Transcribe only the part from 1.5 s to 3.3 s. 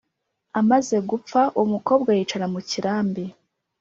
umukobwa yicara mu kirambi,